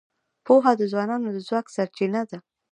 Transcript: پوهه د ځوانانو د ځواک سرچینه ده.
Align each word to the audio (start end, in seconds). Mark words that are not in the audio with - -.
پوهه 0.45 0.71
د 0.79 0.81
ځوانانو 0.91 1.27
د 1.35 1.37
ځواک 1.47 1.65
سرچینه 1.75 2.21
ده. 2.29 2.37